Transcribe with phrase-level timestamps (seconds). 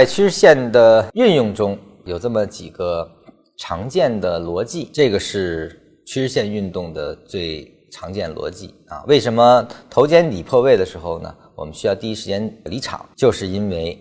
[0.00, 1.76] 在趋势线的运用中
[2.06, 3.06] 有这么几个
[3.58, 9.04] 常见的逻辑，这个是趋势线运动的最常见逻辑啊。
[9.06, 13.04] 为什么头肩底破位的时候呢，我们需要第一时间离场？
[13.14, 13.98] 就是因为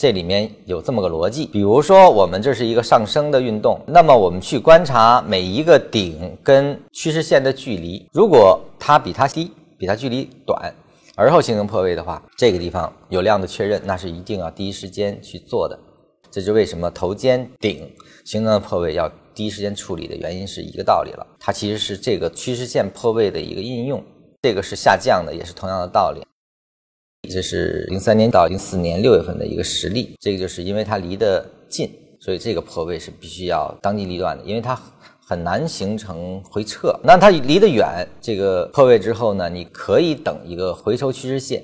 [0.00, 1.46] 这里面有这么个逻辑。
[1.46, 10.74] 比如说，我们这是一个上升的运动，那么我们去观察每一个顶跟趋势线的距离，如果它比它低，比它距离短。
[11.18, 15.78] 而后形成破位的话，这个地方有量的确认，那是一定要第一时间去做的。
[16.30, 17.90] 这就为什么头肩顶
[18.22, 21.26] 形成的破位要第一时间处理的原因是一个道理了。
[21.40, 24.04] 它其实是这个趋势线破位的一个应用，
[24.42, 26.20] 这个是下降的，也是同样的道理。
[27.30, 31.90] 这是零三年到零四年六月份的一个实例，这个就是因为它离得近，
[32.20, 34.78] 所以这个破位是必须要当机立断的，因为它。
[35.28, 41.60] 很难形成回撤，那它离得远，这个破位之后呢，你可以等一个回抽趋势线。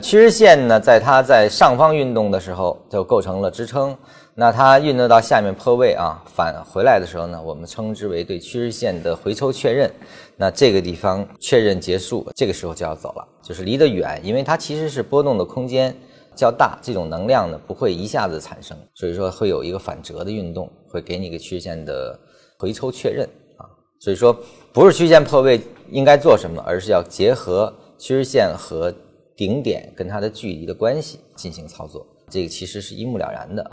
[0.00, 3.96] 趋势线呢，在它在上方运动的时候就构成了支撑，
[4.34, 9.88] 那它运动到下面破位啊，返回来的时候呢，我们称之为对趋势线的回抽确认。
[10.36, 15.96] 那这个地方确认结束，这个时候就要走了，就是离得远，因为它其实是波动的空间
[16.34, 22.18] 较大，这种能量呢不会一下子产生，所以说会有一个反折的运动，会给你一个趋势线的。
[22.58, 23.66] 回抽确认啊，
[23.98, 24.32] 所以说
[24.72, 28.92] 不是趋势线破位应该做什么，而是要结合趋势线和
[29.36, 33.70] 顶点跟它的距离的关系进行操作，这个其实是一目了然的。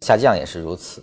[0.00, 1.02] 下降也是如此，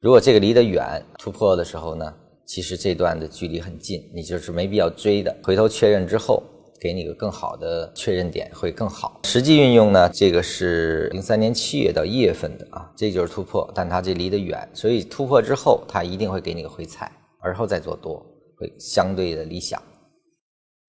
[0.00, 2.14] 如果这个离得远，突破的时候呢，
[2.46, 5.36] 其实这段的距离很近，你就是没必要追的。
[5.42, 6.42] 回头确认之后。
[6.84, 9.18] 给你个更好的确认点会更好。
[9.24, 18.22] 实际运用呢，这个是零三年七月到一月份的啊，这就是突破，但它这离得远，所以突破之后它一定会给你个回踩，而后再做多
[18.58, 19.82] 会相对的理想。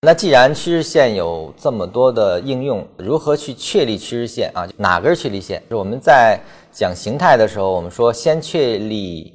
[0.01, 4.67] 那既然趋势线有这么多的应用，如何去确立趋势线啊？
[4.75, 5.63] 哪根确立线？
[5.69, 6.37] 就我们在
[6.73, 9.31] 讲形态的时候，我们说先确立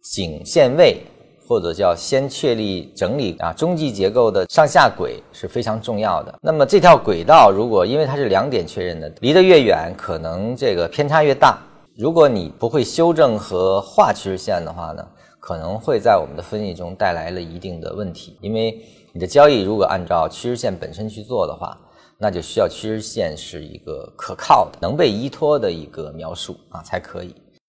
[0.00, 1.02] 颈线位。
[1.46, 6.34] 或者叫先确立整理啊中继结构的上下轨是非常重要的。
[6.40, 11.58] 那么这条轨道如果因为它是两点确认的，离得越远，可能这个偏差越大。
[11.96, 15.06] 如果你不会修正和画趋势线的话呢，
[15.38, 18.36] 可能会在我们的分析中带来了一定的问题。
[18.40, 18.80] 因为
[19.12, 21.76] 你的交易如果按照趋势线本身去做的话，
[22.18, 27.34] 那就需要趋势线是一个可靠的、能被依托的一个描述啊才可以。